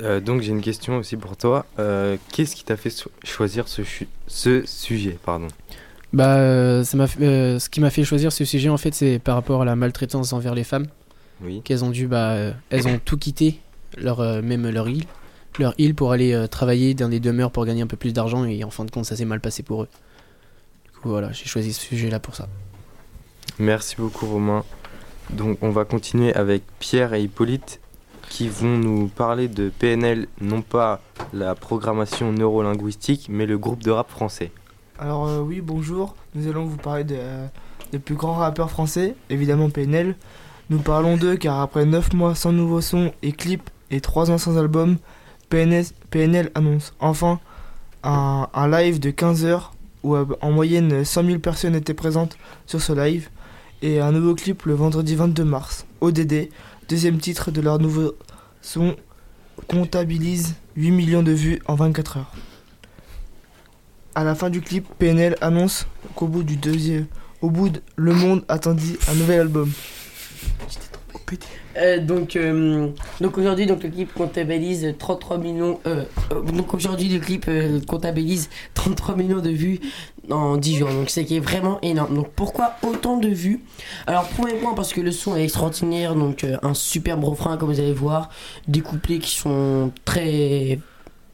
Euh, 0.00 0.20
donc 0.20 0.40
j'ai 0.40 0.50
une 0.52 0.60
question 0.62 0.96
aussi 0.98 1.16
pour 1.16 1.36
toi. 1.36 1.66
Euh, 1.78 2.16
Qu'est-ce 2.32 2.54
qui 2.56 2.64
t'a 2.64 2.76
fait 2.76 2.90
so- 2.90 3.10
choisir 3.24 3.66
ce, 3.68 3.82
sujet 4.64 5.18
pardon? 5.24 5.48
Bah, 6.12 6.82
ça 6.84 7.06
fait- 7.06 7.58
ce 7.58 7.68
qui 7.68 7.80
m'a 7.80 7.90
fait 7.90 8.04
choisir 8.04 8.32
ce 8.32 8.44
sujet, 8.44 8.68
en 8.68 8.76
fait, 8.78 8.94
c'est 8.94 9.18
par 9.18 9.34
rapport 9.34 9.62
à 9.62 9.64
la 9.64 9.76
maltraitance 9.76 10.32
envers 10.32 10.54
les 10.54 10.64
femmes, 10.64 10.86
Oui. 11.42 11.60
qu'elles 11.64 11.84
ont 11.84 11.90
dû, 11.90 12.06
bah, 12.06 12.36
elles 12.70 12.88
ont 12.88 12.98
tout 13.04 13.18
quitté, 13.18 13.60
leur, 13.98 14.20
même 14.42 14.68
leur 14.70 14.88
île, 14.88 15.04
leur 15.58 15.74
île 15.78 15.94
pour 15.94 16.12
aller 16.12 16.46
travailler 16.50 16.94
dans 16.94 17.08
des 17.08 17.20
demeures 17.20 17.50
pour 17.50 17.64
gagner 17.66 17.82
un 17.82 17.86
peu 17.86 17.96
plus 17.96 18.12
d'argent 18.12 18.44
et 18.44 18.64
en 18.64 18.70
fin 18.70 18.84
de 18.84 18.90
compte, 18.90 19.04
ça 19.04 19.16
s'est 19.16 19.24
mal 19.24 19.40
passé 19.40 19.62
pour 19.62 19.82
eux. 19.82 19.88
Voilà, 21.02 21.32
j'ai 21.32 21.46
choisi 21.46 21.72
ce 21.72 21.80
sujet-là 21.80 22.20
pour 22.20 22.34
ça. 22.34 22.48
Merci 23.58 23.96
beaucoup 23.96 24.26
Romain. 24.26 24.64
Donc 25.30 25.58
on 25.62 25.70
va 25.70 25.84
continuer 25.84 26.34
avec 26.34 26.62
Pierre 26.78 27.14
et 27.14 27.22
Hippolyte 27.22 27.80
qui 28.28 28.48
vont 28.48 28.78
nous 28.78 29.08
parler 29.08 29.48
de 29.48 29.70
PNL, 29.70 30.28
non 30.40 30.62
pas 30.62 31.00
la 31.32 31.54
programmation 31.54 32.32
neurolinguistique, 32.32 33.26
mais 33.28 33.44
le 33.44 33.58
groupe 33.58 33.82
de 33.82 33.90
rap 33.90 34.08
français. 34.08 34.52
Alors 34.98 35.28
euh, 35.28 35.40
oui, 35.40 35.60
bonjour. 35.60 36.14
Nous 36.34 36.46
allons 36.48 36.64
vous 36.64 36.76
parler 36.76 37.04
de, 37.04 37.16
euh, 37.18 37.46
des 37.92 37.98
plus 37.98 38.14
grands 38.14 38.34
rappeurs 38.34 38.70
français, 38.70 39.16
évidemment 39.30 39.68
PNL. 39.68 40.16
Nous 40.70 40.78
parlons 40.78 41.16
d'eux 41.16 41.36
car 41.36 41.60
après 41.60 41.84
9 41.84 42.12
mois 42.12 42.34
sans 42.34 42.52
nouveaux 42.52 42.80
sons 42.80 43.12
et 43.22 43.32
clips 43.32 43.68
et 43.90 44.00
3 44.00 44.30
ans 44.30 44.38
sans 44.38 44.56
album, 44.56 44.98
PNL, 45.48 45.84
PNL 46.10 46.50
annonce 46.54 46.94
enfin 47.00 47.40
un, 48.04 48.48
un 48.54 48.68
live 48.68 49.00
de 49.00 49.10
15 49.10 49.44
heures 49.44 49.72
où 50.02 50.14
euh, 50.14 50.26
en 50.40 50.50
moyenne 50.50 51.04
100 51.04 51.24
000 51.24 51.38
personnes 51.38 51.74
étaient 51.74 51.94
présentes 51.94 52.36
sur 52.66 52.80
ce 52.80 52.92
live 52.92 53.28
et 53.82 54.00
un 54.00 54.12
nouveau 54.12 54.34
clip 54.34 54.64
le 54.64 54.74
vendredi 54.74 55.14
22 55.14 55.44
mars. 55.44 55.86
ODD, 56.00 56.48
deuxième 56.88 57.18
titre 57.18 57.50
de 57.50 57.60
leur 57.60 57.78
nouveau 57.78 58.14
son, 58.62 58.96
comptabilise 59.68 60.54
8 60.76 60.90
millions 60.90 61.22
de 61.22 61.32
vues 61.32 61.60
en 61.66 61.74
24 61.74 62.18
heures. 62.18 62.32
À 64.14 64.24
la 64.24 64.34
fin 64.34 64.50
du 64.50 64.60
clip, 64.60 64.86
PNL 64.98 65.36
annonce 65.40 65.86
qu'au 66.14 66.26
bout 66.26 66.42
du 66.42 66.56
deuxième, 66.56 67.06
au 67.40 67.50
bout 67.50 67.68
de 67.70 67.80
Le 67.96 68.12
Monde 68.12 68.44
attendit 68.48 68.98
un 69.08 69.14
nouvel 69.14 69.40
album. 69.40 69.70
Euh, 71.76 71.98
donc, 71.98 72.36
euh, 72.36 72.88
donc 73.20 73.38
aujourd'hui, 73.38 73.66
donc 73.66 73.82
le 73.82 73.90
clip 73.90 74.12
comptabilise 74.14 74.94
33 74.98 75.38
millions. 75.38 75.80
euh, 75.86 76.04
donc 76.52 76.74
aujourd'hui, 76.74 77.08
le 77.08 77.18
clip 77.18 77.50
comptabilise 77.86 78.48
33 78.74 79.16
millions 79.16 79.40
de 79.40 79.50
vues 79.50 79.80
en 80.30 80.56
10 80.56 80.76
jours. 80.76 80.90
Donc 80.90 81.10
c'est 81.10 81.24
qui 81.24 81.36
est 81.36 81.40
vraiment 81.40 81.78
énorme. 81.82 82.14
Donc 82.14 82.30
pourquoi 82.34 82.74
autant 82.82 83.16
de 83.16 83.28
vues? 83.28 83.60
Alors 84.06 84.28
premier 84.28 84.54
point 84.54 84.74
parce 84.74 84.92
que 84.92 85.00
le 85.00 85.12
son 85.12 85.36
est 85.36 85.44
extraordinaire. 85.44 86.14
Donc 86.14 86.46
un 86.62 86.74
superbe 86.74 87.24
refrain 87.24 87.56
comme 87.56 87.72
vous 87.72 87.80
allez 87.80 87.92
voir, 87.92 88.30
des 88.68 88.80
couplets 88.80 89.18
qui 89.18 89.36
sont 89.36 89.92
très 90.04 90.78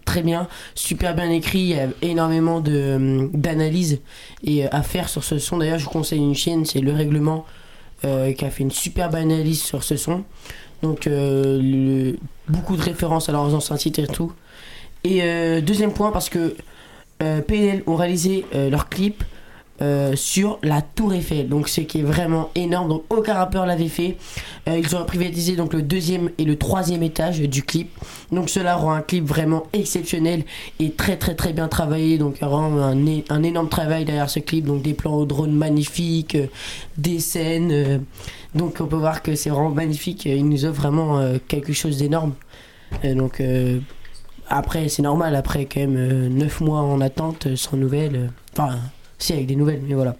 très 0.04 0.22
bien, 0.22 0.46
super 0.76 1.16
bien 1.16 1.28
écrit, 1.30 1.58
il 1.58 1.68
y 1.68 1.78
a 1.80 1.88
énormément 2.00 2.60
de 2.60 3.28
d'analyse 3.34 4.00
et 4.44 4.64
à 4.66 4.82
faire 4.82 5.08
sur 5.08 5.24
ce 5.24 5.38
son. 5.38 5.58
D'ailleurs, 5.58 5.78
je 5.78 5.84
vous 5.84 5.90
conseille 5.90 6.20
une 6.20 6.34
chaîne, 6.34 6.64
c'est 6.64 6.80
Le 6.80 6.92
Règlement 6.92 7.44
euh, 8.04 8.32
qui 8.32 8.44
a 8.44 8.50
fait 8.50 8.62
une 8.62 8.70
superbe 8.70 9.14
analyse 9.14 9.62
sur 9.62 9.82
ce 9.82 9.96
son. 9.96 10.24
Donc, 10.82 11.06
euh, 11.06 11.58
le- 11.62 12.18
beaucoup 12.48 12.76
de 12.76 12.82
références 12.82 13.28
à 13.28 13.32
leurs 13.32 13.54
anciens 13.54 13.76
titres 13.76 14.00
et 14.00 14.06
tout. 14.06 14.32
Et 15.04 15.22
euh, 15.22 15.60
deuxième 15.60 15.92
point, 15.92 16.10
parce 16.12 16.28
que 16.28 16.56
PNL 17.18 17.82
ont 17.86 17.96
réalisé 17.96 18.44
leur 18.52 18.88
clip 18.90 19.24
euh, 19.83 20.16
sur 20.16 20.59
la 20.62 20.80
Tour 20.80 21.12
Eiffel, 21.12 21.50
donc 21.50 21.68
ce 21.68 21.83
qui 21.83 21.99
est 21.99 22.02
vraiment 22.02 22.49
énorme. 22.54 22.88
Donc 22.88 23.04
aucun 23.11 23.35
rappeur 23.35 23.66
l'avait 23.66 23.88
fait. 23.88 24.16
Euh, 24.68 24.78
ils 24.78 24.97
ont 24.97 25.04
privatisé 25.04 25.54
donc 25.54 25.75
le 25.75 25.83
deuxième 25.83 26.30
et 26.38 26.45
le 26.45 26.56
troisième 26.56 27.02
étage 27.02 27.40
du 27.40 27.62
clip. 27.62 27.90
Donc 28.33 28.49
cela 28.49 28.76
rend 28.76 28.92
un 28.92 29.02
clip 29.02 29.26
vraiment 29.26 29.64
exceptionnel 29.75 30.45
et 30.80 30.92
très 30.92 31.18
très 31.18 31.35
très 31.35 31.52
bien 31.52 31.68
travaillé. 31.68 32.16
Donc 32.16 32.40
vraiment 32.40 32.87
un, 32.87 33.42
énorme 33.42 33.68
travail 33.68 34.06
derrière 34.06 34.30
ce 34.30 34.38
clip. 34.38 34.64
Donc 34.64 34.80
des 34.80 34.95
plans 34.95 35.14
au 35.14 35.26
drone 35.26 35.52
magnifiques, 35.52 36.37
euh, 36.37 36.47
des 36.97 37.18
scènes. 37.18 38.02
donc 38.54 38.78
on 38.80 38.87
peut 38.87 38.97
voir 38.97 39.23
que 39.23 39.35
c'est 39.35 39.50
vraiment 39.50 39.71
magnifique. 39.71 40.25
Il 40.25 40.49
nous 40.49 40.64
offre 40.64 40.80
vraiment 40.80 41.21
quelque 41.49 41.75
chose 41.75 41.99
d'énorme. 41.99 42.33
Donc 43.04 43.42
après 44.49 44.88
c'est 44.88 45.02
normal. 45.02 45.37
Après 45.37 45.66
quand 45.66 45.80
même 45.80 46.28
9 46.28 46.61
mois 46.62 46.80
en 46.80 47.02
attente 47.02 47.54
sans 47.56 47.76
nouvelles. 47.76 48.30
Si 49.18 49.32
avec 49.32 49.46
des 49.46 49.56
nouvelles 49.56 49.82
mais 49.87 49.94
voilà. 49.94 50.16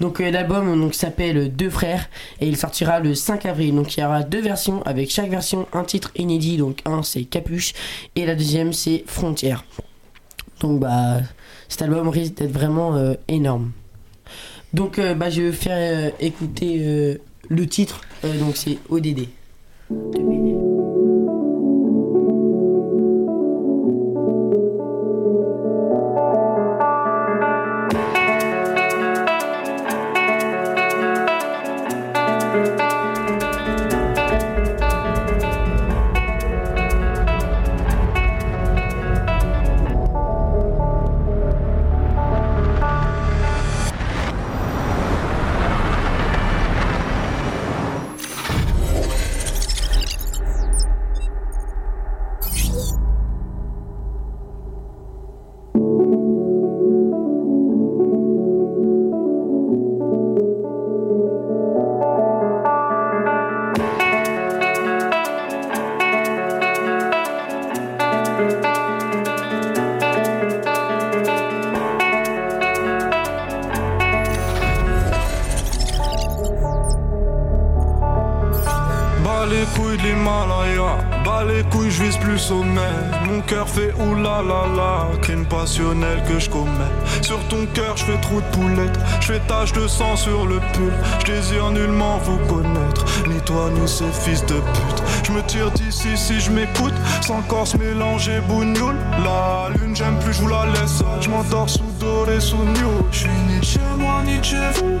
Donc 0.00 0.20
euh, 0.20 0.30
l'album 0.30 0.78
donc 0.80 0.94
s'appelle 0.94 1.54
Deux 1.54 1.70
frères 1.70 2.08
et 2.40 2.46
il 2.46 2.56
sortira 2.56 3.00
le 3.00 3.14
5 3.14 3.46
avril. 3.46 3.74
Donc 3.74 3.96
il 3.96 4.00
y 4.00 4.04
aura 4.04 4.22
deux 4.22 4.40
versions 4.40 4.82
avec 4.82 5.10
chaque 5.10 5.30
version 5.30 5.66
un 5.72 5.84
titre 5.84 6.10
inédit. 6.16 6.56
Donc 6.56 6.78
un 6.84 7.02
c'est 7.02 7.24
Capuche 7.24 7.72
et 8.16 8.26
la 8.26 8.34
deuxième 8.34 8.72
c'est 8.72 9.04
Frontière. 9.06 9.64
Donc 10.60 10.80
bah 10.80 11.20
cet 11.68 11.82
album 11.82 12.08
risque 12.08 12.34
d'être 12.34 12.52
vraiment 12.52 12.96
euh, 12.96 13.14
énorme. 13.28 13.72
Donc 14.72 14.98
euh, 14.98 15.14
bah 15.14 15.30
je 15.30 15.42
vais 15.42 15.52
faire 15.52 16.12
écouter 16.20 17.18
le 17.48 17.66
titre. 17.66 18.00
Donc 18.22 18.56
c'est 18.56 18.78
ODD. 18.88 19.28
Cœur 83.46 83.68
fait 83.68 83.92
oulala, 83.94 85.08
crime 85.22 85.44
passionnel 85.46 86.22
que 86.28 86.38
je 86.38 86.50
commets. 86.50 86.70
Sur 87.22 87.38
ton 87.48 87.66
cœur, 87.74 87.96
je 87.96 88.04
fais 88.04 88.20
trou 88.20 88.40
de 88.40 88.56
poulette, 88.56 88.98
je 89.20 89.32
fais 89.32 89.40
tache 89.40 89.72
de 89.72 89.86
sang 89.86 90.16
sur 90.16 90.46
le 90.46 90.58
pull. 90.72 90.92
Je 91.20 91.32
désire 91.32 91.70
nullement 91.70 92.18
vous 92.18 92.38
connaître, 92.46 93.04
ni 93.28 93.40
toi 93.40 93.70
ni 93.74 93.86
ces 93.88 94.10
fils 94.12 94.42
de 94.46 94.54
pute. 94.54 95.02
Je 95.24 95.32
me 95.32 95.42
tire 95.42 95.70
d'ici 95.72 96.16
si 96.16 96.40
je 96.40 96.50
m'écoute, 96.50 96.94
sans 97.20 97.42
corps 97.42 97.66
se 97.66 97.76
mélanger 97.76 98.40
bougnoule. 98.48 98.96
La 99.22 99.68
lune, 99.76 99.94
j'aime 99.94 100.18
plus, 100.18 100.34
je 100.34 100.42
vous 100.42 100.48
la 100.48 100.66
laisse. 100.66 101.02
Je 101.20 101.28
m'endors 101.28 101.68
sous 101.68 101.93
sous 102.40 102.56
new. 102.56 103.04
Je 103.10 103.18
suis 103.18 103.30
ni 103.48 103.62
chez 103.62 103.80
moi, 103.98 104.22
ni 104.24 104.42
chez 104.42 104.56
vous. 104.74 104.98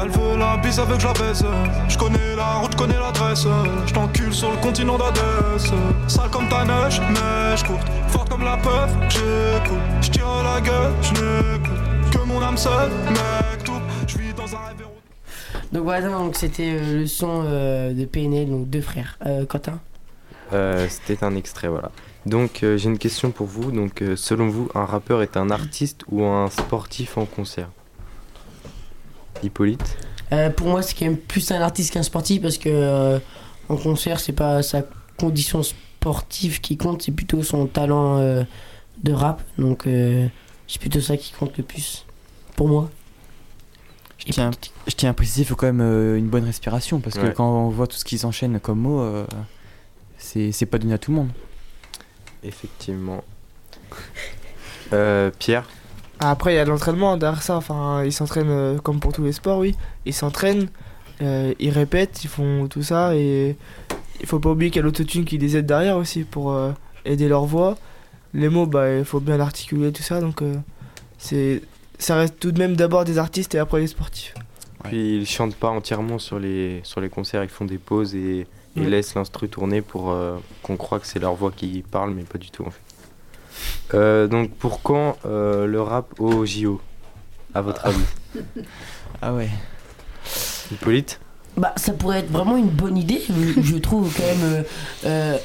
Elle 0.00 0.10
veut 0.10 0.36
la 0.38 0.56
bise 0.56 0.78
avec 0.78 1.02
la 1.02 1.12
baise. 1.12 1.44
Je 1.88 1.98
connais 1.98 2.36
la 2.36 2.54
route, 2.54 2.74
connais 2.74 2.98
l'adresse. 2.98 3.46
Je 3.86 3.92
t'encule 3.92 4.32
sur 4.32 4.50
le 4.50 4.56
continent 4.58 4.98
d'Adès. 4.98 5.72
Sale 6.08 6.30
comme 6.30 6.48
ta 6.48 6.64
neige, 6.64 7.00
neige 7.00 7.62
courte. 7.64 7.86
Forte 8.08 8.28
comme 8.28 8.44
la 8.44 8.56
peur, 8.56 8.88
j'écoute. 9.08 9.78
Je 10.00 10.10
tire 10.10 10.26
la 10.42 10.60
gueule, 10.60 10.92
je 11.02 11.12
n'écoute 11.12 12.10
que 12.12 12.18
mon 12.26 12.42
âme 12.42 12.56
seule. 12.56 12.90
Mec, 13.08 13.64
tout, 13.64 13.72
je 14.06 14.18
vis 14.18 14.32
dans 14.34 14.54
un 14.54 14.66
rêve. 14.66 14.86
Donc 15.72 15.82
voilà 15.84 16.08
donc 16.08 16.36
c'était 16.36 16.76
euh, 16.76 17.00
le 17.00 17.06
son 17.06 17.42
euh, 17.44 17.92
de 17.92 18.04
PNL 18.04 18.48
donc 18.48 18.68
deux 18.68 18.80
frères. 18.80 19.18
Euh, 19.26 19.44
Quentin? 19.46 19.80
Euh, 20.54 20.86
C'était 20.88 21.22
un 21.24 21.34
extrait, 21.36 21.68
voilà. 21.68 21.90
Donc 22.26 22.62
euh, 22.62 22.76
j'ai 22.78 22.88
une 22.88 22.98
question 22.98 23.30
pour 23.30 23.46
vous. 23.46 23.70
Donc 23.70 24.00
euh, 24.00 24.16
selon 24.16 24.48
vous, 24.48 24.68
un 24.74 24.84
rappeur 24.86 25.20
est 25.22 25.36
un 25.36 25.50
artiste 25.50 26.04
ou 26.10 26.24
un 26.24 26.48
sportif 26.48 27.18
en 27.18 27.26
concert? 27.26 27.68
Hippolyte? 29.42 29.96
Euh, 30.32 30.50
pour 30.50 30.68
moi, 30.68 30.82
c'est 30.82 30.94
quand 30.98 31.04
même 31.04 31.18
plus 31.18 31.50
un 31.50 31.60
artiste 31.60 31.92
qu'un 31.92 32.02
sportif 32.02 32.40
parce 32.42 32.56
que 32.58 32.68
euh, 32.70 33.18
en 33.68 33.76
concert, 33.76 34.20
c'est 34.20 34.32
pas 34.32 34.62
sa 34.62 34.82
condition 35.18 35.62
sportive 35.62 36.60
qui 36.60 36.76
compte, 36.76 37.02
c'est 37.02 37.12
plutôt 37.12 37.42
son 37.42 37.66
talent 37.66 38.18
euh, 38.18 38.42
de 39.02 39.12
rap. 39.12 39.42
Donc, 39.58 39.86
euh, 39.86 40.26
c'est 40.66 40.80
plutôt 40.80 41.00
ça 41.00 41.16
qui 41.16 41.32
compte 41.32 41.56
le 41.58 41.64
plus 41.64 42.06
pour 42.56 42.68
moi. 42.68 42.90
Je 44.18 44.32
tiens, 44.32 44.50
je 44.86 44.94
tiens 44.94 45.10
à 45.10 45.12
préciser, 45.12 45.42
il 45.42 45.44
faut 45.44 45.56
quand 45.56 45.66
même 45.66 45.82
euh, 45.82 46.16
une 46.16 46.28
bonne 46.28 46.44
respiration 46.44 47.00
parce 47.00 47.16
que 47.16 47.26
Ouais. 47.26 47.32
quand 47.34 47.66
on 47.66 47.68
voit 47.68 47.86
tout 47.86 47.96
ce 47.96 48.04
qui 48.04 48.16
s'enchaîne 48.16 48.58
comme 48.60 48.78
mots, 48.80 49.00
euh, 49.00 49.26
c'est 50.24 50.52
c'est 50.52 50.66
pas 50.66 50.78
donné 50.78 50.94
à 50.94 50.98
tout 50.98 51.10
le 51.10 51.18
monde. 51.18 51.30
Effectivement. 52.42 53.22
Euh, 54.92 55.30
Pierre 55.38 55.68
Après, 56.20 56.54
il 56.54 56.56
y 56.56 56.58
a 56.58 56.64
de 56.64 56.70
l'entraînement 56.70 57.16
derrière 57.16 57.42
ça. 57.42 57.56
Enfin, 57.56 58.04
ils 58.04 58.12
s'entraînent 58.12 58.50
euh, 58.50 58.78
comme 58.78 59.00
pour 59.00 59.12
tous 59.12 59.24
les 59.24 59.32
sports, 59.32 59.58
oui. 59.58 59.74
Ils 60.04 60.12
s'entraînent, 60.12 60.68
euh, 61.22 61.54
ils 61.58 61.70
répètent, 61.70 62.24
ils 62.24 62.28
font 62.28 62.68
tout 62.68 62.82
ça. 62.82 63.14
Et 63.16 63.56
il 64.20 64.26
faut 64.26 64.40
pas 64.40 64.50
oublier 64.50 64.70
qu'il 64.70 64.80
y 64.80 64.82
a 64.82 64.84
l'autotune 64.84 65.24
qui 65.24 65.38
les 65.38 65.56
aide 65.56 65.66
derrière 65.66 65.96
aussi 65.96 66.24
pour 66.24 66.52
euh, 66.52 66.72
aider 67.04 67.28
leur 67.28 67.44
voix. 67.44 67.76
Les 68.32 68.48
mots, 68.48 68.66
bah, 68.66 68.96
il 68.98 69.04
faut 69.04 69.20
bien 69.20 69.36
l'articuler, 69.36 69.92
tout 69.92 70.02
ça. 70.02 70.20
Donc, 70.20 70.42
euh, 70.42 70.56
c'est 71.18 71.62
ça 71.98 72.16
reste 72.16 72.40
tout 72.40 72.52
de 72.52 72.58
même 72.58 72.76
d'abord 72.76 73.04
des 73.04 73.18
artistes 73.18 73.54
et 73.54 73.58
après 73.58 73.80
les 73.80 73.86
sportifs. 73.86 74.34
Puis 74.84 75.16
ils 75.16 75.26
chantent 75.26 75.54
pas 75.54 75.68
entièrement 75.68 76.18
sur 76.18 76.38
les, 76.38 76.80
sur 76.82 77.00
les 77.00 77.08
concerts, 77.08 77.42
ils 77.42 77.48
font 77.48 77.64
des 77.64 77.78
pauses 77.78 78.14
et 78.14 78.46
ils 78.76 78.82
Ouais. 78.84 78.90
laissent 78.90 79.14
l'instru 79.14 79.48
tourner 79.48 79.80
pour 79.82 80.10
euh, 80.10 80.36
qu'on 80.62 80.76
croit 80.76 80.98
que 81.00 81.06
c'est 81.06 81.18
leur 81.20 81.34
voix 81.34 81.52
qui 81.54 81.84
parle, 81.90 82.12
mais 82.12 82.22
pas 82.24 82.38
du 82.38 82.50
tout 82.50 82.64
en 82.64 82.70
fait. 82.70 82.80
Euh, 83.94 84.26
donc 84.26 84.50
pour 84.50 84.82
quand 84.82 85.16
euh, 85.26 85.66
le 85.66 85.80
rap 85.80 86.18
au 86.18 86.44
JO 86.44 86.80
À 87.54 87.60
votre 87.62 87.86
avis? 87.86 88.02
Ah 89.22 89.32
ouais. 89.32 89.48
Hippolyte? 90.72 91.20
Bah, 91.56 91.72
ça 91.76 91.92
pourrait 91.92 92.18
être 92.20 92.30
vraiment 92.32 92.56
une 92.56 92.68
bonne 92.68 92.96
idée. 92.96 93.22
Je, 93.62 93.76
trouve 93.76 94.12
quand 94.16 94.24
même 94.24 94.42
euh, 94.42 94.62
euh, 95.06 95.38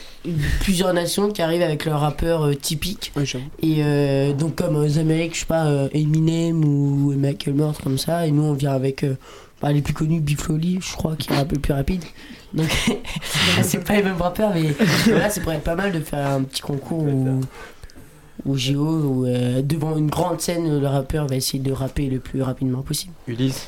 plusieurs 0.62 0.92
nations 0.94 1.32
qui 1.32 1.42
arrivent 1.44 1.62
avec 1.62 1.86
leurs 1.86 2.00
rappeurs 2.00 2.48
euh, 2.48 2.56
typiques. 2.56 3.12
Ouais. 3.16 3.26
Et 3.62 3.84
euh, 3.84 4.34
donc, 4.34 4.56
comme 4.56 4.76
aux 4.76 4.98
Amériques, 4.98 5.36
je 5.36 5.42
sais 5.42 5.46
pas, 5.46 5.68
euh, 5.68 5.88
Eminem 5.94 6.66
ou 6.66 7.14
Michael 7.16 7.54
Murphy, 7.54 7.84
comme 7.84 8.00
ça. 8.00 8.26
Et 8.26 8.32
nous, 8.32 8.42
on 8.42 8.54
vient 8.54 8.72
avec 8.72 9.04
euh, 9.04 9.18
bah, 9.62 9.72
les 9.72 9.84
plus 9.84 9.94
connus, 9.94 10.24
Lolly, 10.48 10.80
je 10.82 10.94
crois, 10.96 11.16
qui 11.16 11.32
est 11.32 11.38
un 11.38 11.46
peu 11.46 11.60
plus 11.60 11.74
rapide. 11.74 12.04
Donc, 12.54 12.68
c'est 13.62 13.84
pas 13.84 13.96
les 13.96 14.04
mêmes 14.04 14.22
rappeurs, 14.22 14.54
mais 14.54 14.74
voilà, 15.08 15.30
ça 15.30 15.42
pourrait 15.42 15.56
être 15.58 15.64
pas 15.64 15.76
mal 15.76 15.92
de 15.92 16.00
faire 16.00 16.28
un 16.28 16.44
petit 16.44 16.62
concours 16.62 17.04
où, 17.04 17.42
au 18.46 18.56
JO 18.58 19.02
où 19.04 19.26
euh, 19.26 19.62
devant 19.62 19.98
une 19.98 20.10
grande 20.10 20.40
scène, 20.42 20.80
le 20.80 20.88
rappeur 20.88 21.28
va 21.28 21.36
essayer 21.36 21.62
de 21.62 21.72
rapper 21.72 22.08
le 22.08 22.20
plus 22.20 22.42
rapidement 22.42 22.82
possible. 22.82 23.14
Ulysse 23.28 23.68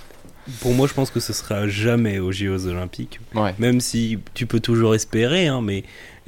Pour 0.61 0.73
moi, 0.73 0.87
je 0.87 0.93
pense 0.93 1.11
que 1.11 1.19
ce 1.19 1.33
sera 1.33 1.67
jamais 1.67 2.19
aux 2.19 2.31
JO 2.31 2.65
Olympiques. 2.67 3.19
Ouais. 3.35 3.53
Même 3.59 3.81
si 3.81 4.17
tu 4.33 4.45
peux 4.47 4.59
toujours 4.59 4.95
espérer, 4.95 5.47
hein, 5.47 5.61
mais 5.61 5.83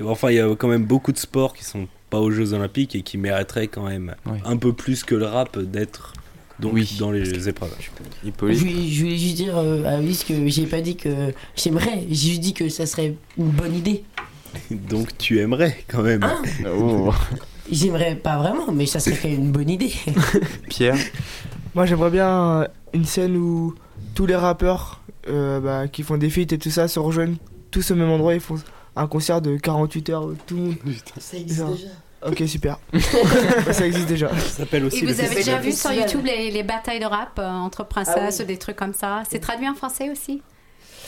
enfin, 0.05 0.29
il 0.29 0.35
y 0.35 0.39
a 0.39 0.55
quand 0.55 0.67
même 0.67 0.85
beaucoup 0.85 1.11
de 1.11 1.17
sports 1.17 1.53
qui 1.53 1.63
sont 1.63 1.87
pas 2.09 2.19
aux 2.19 2.29
Jeux 2.31 2.53
Olympiques 2.53 2.95
et 2.95 3.01
qui 3.01 3.17
mériteraient 3.17 3.67
quand 3.67 3.87
même 3.87 4.13
Ouais. 4.27 4.37
un 4.45 4.57
peu 4.57 4.73
plus 4.73 5.03
que 5.03 5.15
le 5.15 5.25
rap 5.25 5.57
d'être 5.57 6.13
donc 6.59 6.73
Oui. 6.73 6.95
dans 6.99 7.11
les 7.11 7.49
épreuves. 7.49 7.73
Je 7.79 8.27
Hippolyte 8.27 8.59
voulais, 8.59 8.87
je 8.87 9.03
voulais 9.03 9.17
juste 9.17 9.35
dire 9.35 9.57
euh, 9.57 9.83
à 9.85 9.97
Alice 9.97 10.23
que 10.23 10.47
j'ai 10.47 10.65
pas 10.65 10.81
dit 10.81 10.95
que 10.95 11.33
j'aimerais, 11.55 12.05
j'ai 12.09 12.29
juste 12.29 12.41
dit 12.41 12.53
que 12.53 12.69
ça 12.69 12.85
serait 12.85 13.15
une 13.37 13.49
bonne 13.49 13.75
idée. 13.75 14.03
Donc 14.71 15.17
tu 15.17 15.39
aimerais 15.39 15.83
quand 15.87 16.03
même. 16.03 16.21
Ah. 16.23 16.41
Oh. 16.77 17.11
J'aimerais 17.71 18.15
pas 18.15 18.37
vraiment, 18.37 18.71
mais 18.73 18.85
ça 18.85 18.99
serait 18.99 19.15
quand 19.15 19.29
même 19.29 19.39
une 19.39 19.51
bonne 19.51 19.69
idée. 19.69 19.93
Pierre 20.69 20.97
Moi, 21.73 21.85
j'aimerais 21.85 22.09
bien 22.11 22.61
euh, 22.61 22.67
une 22.93 23.05
scène 23.05 23.37
où 23.37 23.73
tous 24.13 24.25
les 24.25 24.35
rappeurs 24.35 25.01
euh, 25.29 25.61
bah, 25.61 25.87
qui 25.87 26.03
font 26.03 26.17
des 26.17 26.29
feats 26.29 26.41
et 26.53 26.57
tout 26.57 26.69
ça 26.69 26.89
se 26.89 26.99
rejoignent 26.99 27.37
tous 27.71 27.89
au 27.91 27.95
même 27.95 28.09
endroit. 28.09 28.33
Ils 28.33 28.41
font 28.41 28.57
un 28.97 29.07
concert 29.07 29.41
de 29.41 29.55
48 29.57 30.09
heures. 30.09 30.29
Tout 30.45 30.55
le 30.55 30.61
monde. 30.61 30.75
Ça 31.17 31.37
existe 31.37 31.65
déjà. 31.65 31.87
Ok, 32.25 32.43
super. 32.47 32.79
ça 33.71 33.85
existe 33.85 34.07
déjà. 34.07 34.29
Ça 34.29 34.57
s'appelle 34.59 34.85
aussi 34.85 35.03
Et 35.03 35.11
vous 35.11 35.19
avez 35.19 35.35
déjà 35.35 35.57
vu 35.59 35.71
sur. 35.71 35.91
YouTube 35.91 36.25
les, 36.25 36.51
les 36.51 36.63
batailles 36.63 36.99
de 36.99 37.05
rap 37.05 37.37
euh, 37.39 37.47
entre 37.49 37.83
princesses 37.85 38.37
Ah 38.39 38.43
ou 38.43 38.45
des 38.45 38.57
trucs 38.57 38.75
comme 38.77 38.93
ça? 38.93 39.23
C'est 39.29 39.39
traduit 39.39 39.67
en 39.67 39.75
français 39.75 40.09
aussi? 40.09 40.41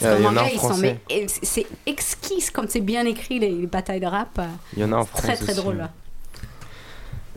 Y 0.02 0.06
en 0.06 0.36
a 0.36 0.42
en 0.42 0.48
français. 0.48 1.00
et 1.08 1.26
c'est- 1.42 1.66
exquis 1.86 2.44
comme 2.52 2.66
c'est 2.68 2.80
bien 2.82 3.06
écrit 3.06 3.38
les, 3.38 3.50
les 3.50 3.66
batailles 3.66 4.00
de 4.00 4.06
rap. 4.06 4.38
euh, 4.38 4.44
Il 4.76 4.82
y 4.82 4.84
en 4.84 4.92
a 4.92 4.96
en 4.96 5.04
Très 5.06 5.22
France 5.28 5.38
très 5.40 5.52
aussi. 5.52 5.60
drôle. 5.60 5.88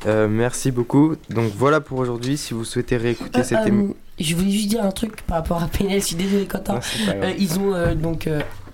Euh, 0.05 0.27
merci 0.27 0.71
beaucoup. 0.71 1.15
Donc 1.29 1.51
voilà 1.55 1.81
pour 1.81 1.99
aujourd'hui. 1.99 2.37
Si 2.37 2.53
vous 2.53 2.63
souhaitez 2.65 2.97
réécouter 2.97 3.39
Euh, 3.39 3.43
cette 3.43 3.59
euh, 3.59 3.65
émission. 3.67 3.95
je 4.19 4.35
voulais 4.35 4.51
juste 4.51 4.67
dire 4.69 4.83
un 4.83 4.91
truc 4.91 5.21
par 5.23 5.37
rapport 5.37 5.61
à 5.63 5.67
PNL, 5.67 6.01
je 6.01 6.05
suis 6.07 6.15
désolé 6.15 6.45
Quentin. 6.45 6.75
Non. 6.75 6.79
Euh, 7.15 7.33
ils 7.37 7.59
ont 7.59 7.73
euh, 7.73 7.95
donc 7.95 8.27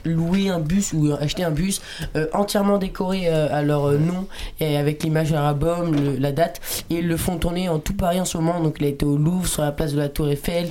loué 0.06 0.50
un 0.50 0.60
bus 0.60 0.94
ou 0.94 1.12
acheté 1.20 1.44
un 1.44 1.52
bus 1.52 1.82
euh, 2.16 2.28
entièrement 2.34 2.78
décoré 2.78 3.24
euh, 3.28 3.48
à 3.52 3.62
leur 3.62 3.86
euh, 3.90 3.98
nom 3.98 4.28
et 4.60 4.78
avec 4.78 5.04
l'image 5.04 5.30
de 5.30 5.34
leur 5.36 5.44
album, 5.46 5.96
le- 5.96 6.18
la 6.18 6.32
date. 6.32 6.62
Et 6.90 6.96
ils 7.00 7.08
le 7.08 7.18
font 7.18 7.38
tourner 7.38 7.68
en 7.70 7.80
tout 7.80 7.94
Paris 7.96 8.20
en 8.20 8.26
ce 8.26 8.38
moment. 8.38 8.62
Donc 8.62 8.78
il 8.80 8.86
a 8.86 8.90
été 8.90 9.06
au 9.06 9.18
Louvre, 9.18 9.48
sur 9.48 9.62
la 9.64 9.72
place 9.72 9.94
de 9.94 9.98
la 10.00 10.10
Tour 10.10 10.30
Eiffel. 10.30 10.70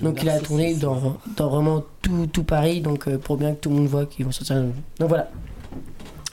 Donc 0.00 0.22
il 0.22 0.28
a 0.28 0.38
tourné 0.40 0.74
dans, 0.74 1.16
dans 1.36 1.48
vraiment 1.48 1.84
tout, 2.02 2.26
tout 2.32 2.44
Paris. 2.44 2.80
Donc 2.80 3.08
euh, 3.08 3.18
pour 3.18 3.36
bien 3.36 3.54
que 3.54 3.60
tout 3.60 3.70
le 3.70 3.76
monde 3.76 3.86
voit 3.86 4.06
qu'ils 4.06 4.24
vont 4.24 4.32
sortir. 4.32 4.56
Donc 4.98 5.08
voilà. 5.08 5.28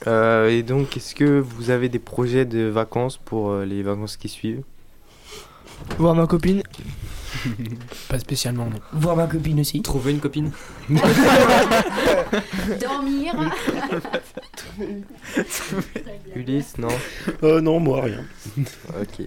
Euh, 0.08 0.48
et 0.50 0.64
donc, 0.64 0.96
est-ce 0.96 1.14
que 1.14 1.38
vous 1.38 1.70
avez 1.70 1.88
des 1.88 2.00
projets 2.00 2.44
de 2.44 2.64
vacances 2.64 3.18
pour 3.24 3.50
euh, 3.50 3.64
les 3.64 3.84
vacances 3.84 4.16
qui 4.16 4.28
suivent? 4.28 4.62
Voir 5.96 6.16
ma 6.16 6.26
copine. 6.26 6.60
Pas 8.08 8.18
spécialement, 8.18 8.66
non. 8.66 8.80
Voir 8.92 9.16
ma 9.16 9.26
copine 9.26 9.60
aussi. 9.60 9.82
Trouver 9.82 10.12
une 10.12 10.20
copine 10.20 10.50
Dormir. 12.80 13.34
Ulysse, 16.34 16.78
non 16.78 16.88
Euh, 17.42 17.60
non, 17.60 17.80
moi 17.80 18.02
rien. 18.02 18.24
Ok. 19.00 19.26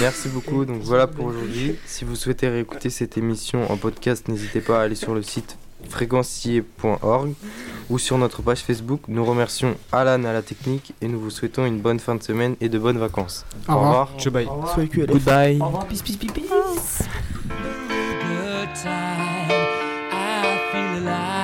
Merci 0.00 0.28
beaucoup. 0.28 0.64
Donc 0.64 0.82
voilà 0.82 1.06
pour 1.06 1.26
aujourd'hui. 1.26 1.76
Si 1.86 2.04
vous 2.04 2.16
souhaitez 2.16 2.48
réécouter 2.48 2.90
cette 2.90 3.16
émission 3.18 3.70
en 3.70 3.76
podcast, 3.76 4.28
n'hésitez 4.28 4.60
pas 4.60 4.80
à 4.80 4.84
aller 4.84 4.94
sur 4.94 5.14
le 5.14 5.22
site 5.22 5.58
fréquencier.org 5.88 7.34
ou 7.90 7.98
sur 7.98 8.18
notre 8.18 8.42
page 8.42 8.60
Facebook. 8.60 9.02
Nous 9.08 9.24
remercions 9.24 9.76
Alan 9.92 10.24
à 10.24 10.32
la 10.32 10.42
technique 10.42 10.94
et 11.00 11.08
nous 11.08 11.20
vous 11.20 11.30
souhaitons 11.30 11.64
une 11.66 11.78
bonne 11.80 12.00
fin 12.00 12.14
de 12.16 12.22
semaine 12.22 12.56
et 12.60 12.68
de 12.68 12.78
bonnes 12.78 12.98
vacances. 12.98 13.44
Au 13.68 13.74
revoir. 13.74 14.08
revoir. 14.08 14.10
Je 14.18 14.30
baille. 14.30 14.46
Au 14.46 14.54
revoir. 14.54 14.86
Goodbye. 15.06 15.58
Au 15.60 15.66
revoir, 15.66 15.86
peace, 15.86 16.02
peace, 16.02 16.16
peace, 16.16 16.32
peace. 16.32 17.08
time 18.82 19.50
I 20.12 20.68
feel 20.70 21.02
alive. 21.02 21.35